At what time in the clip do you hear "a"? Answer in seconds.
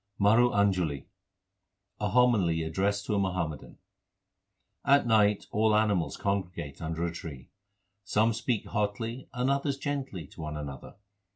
1.99-2.09, 3.13-3.19, 7.05-7.13